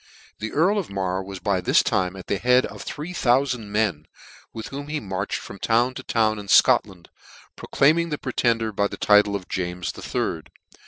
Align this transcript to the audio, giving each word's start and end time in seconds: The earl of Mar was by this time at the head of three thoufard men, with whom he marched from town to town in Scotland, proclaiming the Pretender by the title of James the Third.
The 0.39 0.51
earl 0.51 0.79
of 0.79 0.89
Mar 0.89 1.21
was 1.21 1.37
by 1.37 1.61
this 1.61 1.83
time 1.83 2.15
at 2.15 2.25
the 2.25 2.39
head 2.39 2.65
of 2.65 2.81
three 2.81 3.13
thoufard 3.13 3.59
men, 3.59 4.07
with 4.51 4.69
whom 4.69 4.87
he 4.87 4.99
marched 4.99 5.37
from 5.37 5.59
town 5.59 5.93
to 5.93 6.01
town 6.01 6.39
in 6.39 6.47
Scotland, 6.47 7.09
proclaiming 7.55 8.09
the 8.09 8.17
Pretender 8.17 8.71
by 8.71 8.87
the 8.87 8.97
title 8.97 9.35
of 9.35 9.47
James 9.47 9.91
the 9.91 10.01
Third. 10.01 10.49